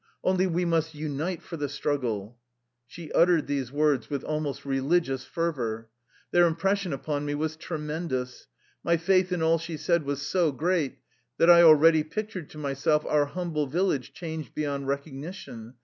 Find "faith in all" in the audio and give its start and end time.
8.97-9.59